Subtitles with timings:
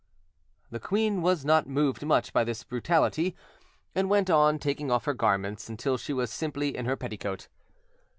[0.71, 3.35] The queen was not moved much by this brutality,
[3.93, 7.47] and went on taking off her garments until she was simply in her petticoat.